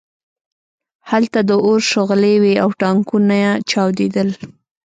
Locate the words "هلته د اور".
1.09-1.79